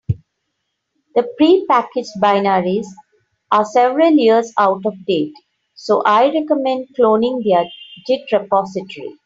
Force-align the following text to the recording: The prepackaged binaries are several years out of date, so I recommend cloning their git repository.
The 1.13 1.31
prepackaged 1.39 2.19
binaries 2.19 2.87
are 3.51 3.63
several 3.63 4.09
years 4.09 4.51
out 4.57 4.83
of 4.83 4.95
date, 5.05 5.35
so 5.75 6.01
I 6.07 6.31
recommend 6.33 6.87
cloning 6.99 7.43
their 7.43 7.65
git 8.07 8.21
repository. 8.31 9.19